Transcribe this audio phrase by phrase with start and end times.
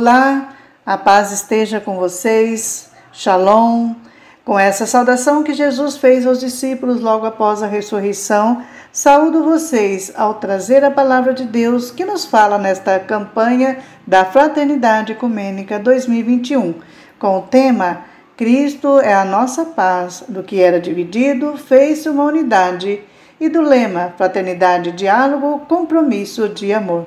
[0.00, 0.50] Olá,
[0.86, 2.88] a paz esteja com vocês.
[3.12, 3.96] Shalom.
[4.44, 8.62] Com essa saudação que Jesus fez aos discípulos logo após a ressurreição,
[8.92, 15.10] saúdo vocês ao trazer a palavra de Deus que nos fala nesta campanha da Fraternidade
[15.14, 16.74] Ecumênica 2021,
[17.18, 18.04] com o tema
[18.36, 23.02] Cristo é a nossa paz, do que era dividido, fez-se uma unidade,
[23.40, 27.06] e do lema Fraternidade, Diálogo, Compromisso de Amor.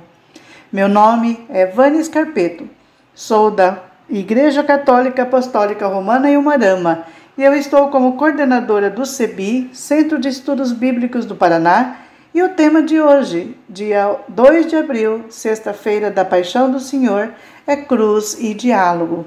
[0.69, 2.80] Meu nome é Vânia Scarpeto.
[3.13, 3.79] Sou da
[4.09, 7.05] Igreja Católica Apostólica Romana em Umarama
[7.37, 11.97] e eu estou como coordenadora do CEBI, Centro de Estudos Bíblicos do Paraná,
[12.33, 17.33] e o tema de hoje, dia 2 de abril, sexta-feira da Paixão do Senhor,
[17.67, 19.25] é Cruz e Diálogo.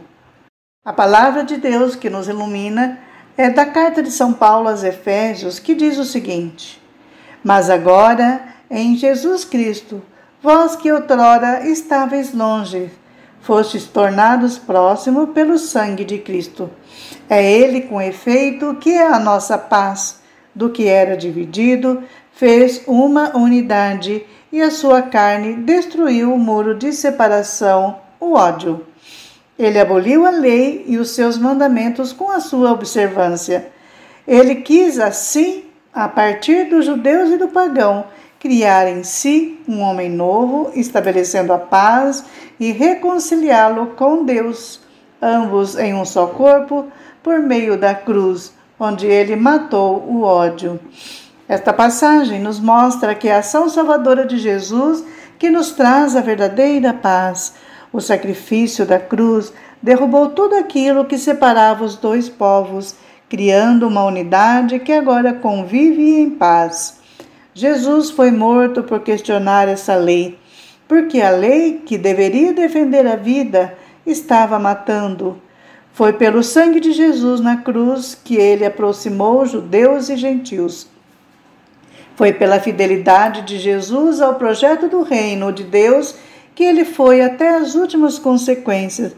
[0.85, 2.99] A palavra de Deus que nos ilumina
[3.37, 6.81] é da carta de São Paulo aos Efésios, que diz o seguinte:
[7.43, 8.41] Mas agora,
[8.71, 10.03] em Jesus Cristo,
[10.45, 12.91] Vós que outrora estáveis longe,
[13.45, 16.71] fostes tornados próximos pelo sangue de Cristo.
[17.29, 20.21] É Ele, com efeito, que é a nossa paz,
[20.55, 26.91] do que era dividido, fez uma unidade e a sua carne destruiu o muro de
[26.93, 28.87] separação, o ódio.
[29.59, 33.71] Ele aboliu a lei e os seus mandamentos com a sua observância.
[34.27, 38.07] Ele quis assim, a partir dos judeus e do pagão,
[38.45, 42.23] criar em si um homem novo, estabelecendo a paz
[42.61, 44.83] e reconciliá-lo com Deus,
[45.21, 46.89] ambos em um só corpo,
[47.23, 50.79] por meio da cruz, onde ele matou o ódio.
[51.49, 55.03] Esta passagem nos mostra que a ação salvadora de Jesus
[55.39, 57.55] que nos traz a verdadeira paz.
[57.91, 62.95] O sacrifício da cruz derrubou tudo aquilo que separava os dois povos,
[63.27, 67.03] criando uma unidade que agora convive em paz.
[67.55, 70.37] Jesus foi morto por questionar essa lei,
[70.89, 75.41] porque a lei que deveria defender a vida estava matando.
[75.93, 80.89] Foi pelo sangue de Jesus na cruz que ele aproximou judeus e gentios.
[82.17, 86.17] Foi pela fidelidade de Jesus ao projeto do reino de Deus
[86.57, 89.15] que ele foi até as últimas consequências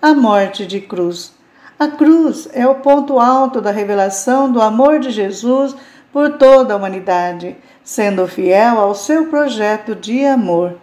[0.00, 1.32] a morte de cruz.
[1.78, 5.74] A cruz é o ponto alto da revelação do amor de Jesus
[6.12, 10.76] por toda a humanidade, sendo fiel ao seu projeto de amor.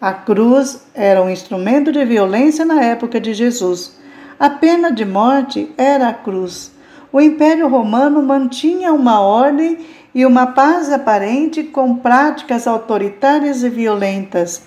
[0.00, 3.96] A cruz era um instrumento de violência na época de Jesus.
[4.38, 6.72] A pena de morte era a cruz.
[7.12, 9.78] O Império Romano mantinha uma ordem
[10.14, 14.62] e uma paz aparente com práticas autoritárias e violentas,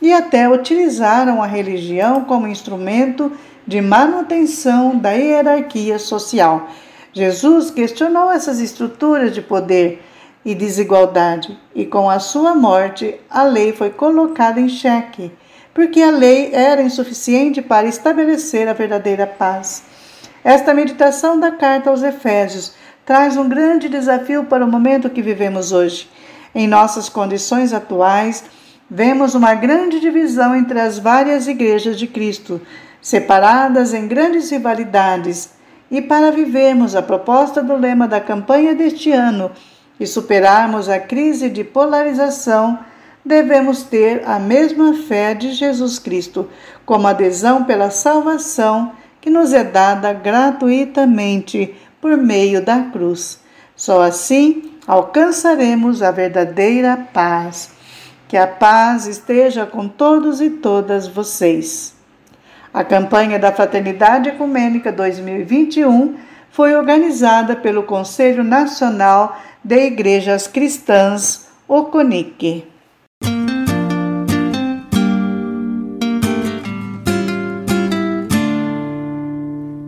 [0.00, 3.32] e até utilizaram a religião como instrumento
[3.66, 6.68] de manutenção da hierarquia social
[7.18, 10.00] Jesus questionou essas estruturas de poder
[10.44, 15.32] e desigualdade, e com a sua morte a lei foi colocada em xeque,
[15.74, 19.82] porque a lei era insuficiente para estabelecer a verdadeira paz.
[20.44, 22.74] Esta meditação da carta aos Efésios
[23.04, 26.08] traz um grande desafio para o momento que vivemos hoje.
[26.54, 28.44] Em nossas condições atuais,
[28.88, 32.60] vemos uma grande divisão entre as várias igrejas de Cristo,
[33.02, 35.57] separadas em grandes rivalidades
[35.90, 39.50] e para vivermos a proposta do lema da campanha deste ano
[39.98, 42.78] e superarmos a crise de polarização,
[43.24, 46.48] devemos ter a mesma fé de Jesus Cristo,
[46.84, 53.40] como adesão pela salvação que nos é dada gratuitamente por meio da cruz.
[53.74, 57.70] Só assim alcançaremos a verdadeira paz.
[58.26, 61.97] Que a paz esteja com todos e todas vocês.
[62.72, 66.16] A campanha da Fraternidade Ecumênica 2021
[66.50, 72.66] foi organizada pelo Conselho Nacional de Igrejas Cristãs, o CONIC.